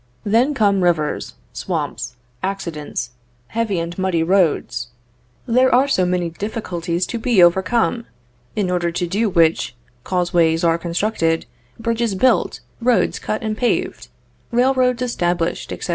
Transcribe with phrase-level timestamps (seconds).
[0.23, 3.11] Then come rivers, swamps, accidents,
[3.49, 4.87] heavy and muddy roads;
[5.47, 8.07] these are so many difficulties to be overcome;
[8.55, 11.45] in order to do which, causeways are constructed,
[11.79, 14.07] bridges built, roads cut and paved,
[14.51, 15.89] railroads established, etc.